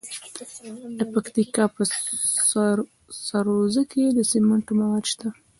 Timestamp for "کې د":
3.91-4.19